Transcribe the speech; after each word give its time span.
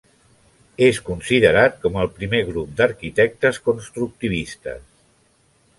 És 0.85 0.99
considerat 1.09 1.77
com 1.83 1.99
el 2.05 2.09
primer 2.17 2.41
grup 2.49 2.73
d'arquitectes 2.81 3.61
constructivistes. 3.69 4.83